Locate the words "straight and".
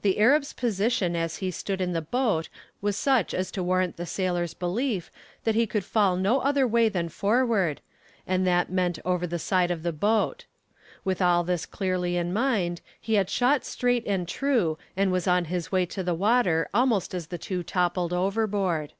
13.66-14.26